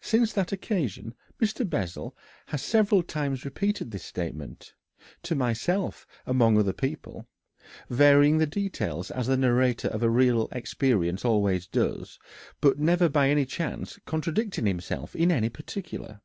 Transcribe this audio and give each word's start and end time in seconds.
Since 0.00 0.32
that 0.32 0.50
occasion 0.50 1.14
Mr. 1.40 1.64
Bessel 1.64 2.16
has 2.46 2.62
several 2.62 3.00
times 3.04 3.44
repeated 3.44 3.92
this 3.92 4.02
statement 4.02 4.74
to 5.22 5.36
myself 5.36 6.04
among 6.26 6.58
other 6.58 6.72
people 6.72 7.28
varying 7.88 8.38
the 8.38 8.44
details 8.48 9.08
as 9.12 9.28
the 9.28 9.36
narrator 9.36 9.86
of 9.86 10.02
real 10.02 10.48
experiences 10.50 11.24
always 11.24 11.68
does, 11.68 12.18
but 12.60 12.80
never 12.80 13.08
by 13.08 13.28
any 13.30 13.46
chance 13.46 14.00
contradicting 14.04 14.66
himself 14.66 15.14
in 15.14 15.30
any 15.30 15.48
particular. 15.48 16.22